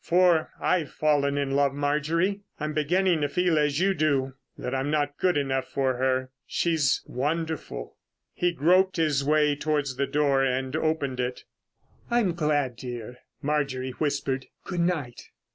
[0.03, 2.41] For I've fallen in love, Marjorie.
[2.59, 6.31] I'm beginning to feel as you do—that I'm not good enough for her....
[6.47, 7.97] She's wonderful."
[8.33, 11.43] He groped his way towards the door and opened it.
[12.09, 14.47] "I'm glad, dear," Marjorie whispered.
[14.65, 15.29] "Good night."